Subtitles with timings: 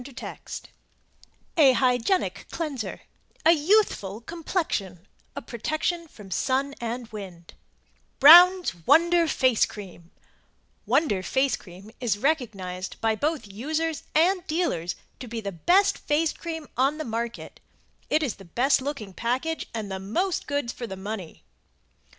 [1.57, 3.01] ]A HYGIENIC CLEANSER
[3.45, 7.53] A YOUTHFUL COMPLEXION A PROTECTION FROM SUN AND WIND
[8.19, 10.09] Brown's Wonder FACE CREAM
[10.87, 16.33] Wonder Face Cream is recognized by both users and dealers to be the best face
[16.33, 17.59] cream on the market,
[18.09, 21.43] is the best looking package and the most goods for the money.